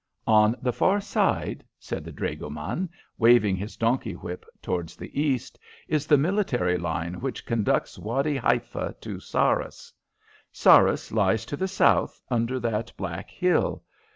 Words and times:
"On 0.25 0.55
the 0.59 0.73
far 0.73 0.99
side," 0.99 1.63
said 1.77 2.03
the 2.03 2.11
dragoman, 2.11 2.89
waving 3.19 3.55
his 3.55 3.77
donkey 3.77 4.13
whip 4.13 4.47
towards 4.59 4.95
the 4.95 5.21
east, 5.21 5.59
"is 5.87 6.07
the 6.07 6.17
military 6.17 6.75
line 6.79 7.19
which 7.21 7.45
conducts 7.45 7.99
Wady 7.99 8.35
Haifa 8.37 8.95
to 8.99 9.19
Sarras. 9.19 9.93
Sarras 10.51 11.11
lies 11.11 11.45
to 11.45 11.55
the 11.55 11.67
south, 11.67 12.19
under 12.31 12.59
that 12.61 12.91
black 12.97 13.29
hill. 13.29 13.83